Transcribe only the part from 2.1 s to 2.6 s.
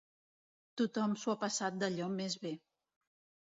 més bé.